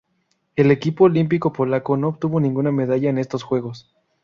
[0.55, 3.93] El equipo olímpico polaco no obtuvo ninguna medalla en estos Juegos.